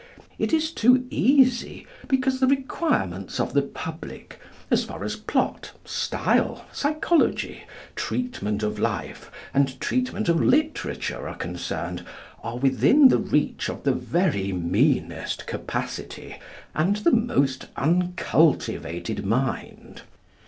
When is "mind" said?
19.23-20.01